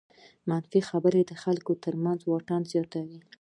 [0.49, 3.19] منفي خبرې د خلکو تر منځ واټن زیاتوي.